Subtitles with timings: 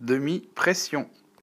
[0.00, 1.08] demi-pression.